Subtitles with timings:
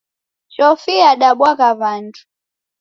[0.53, 2.21] Chofi yadabwagha w'andu.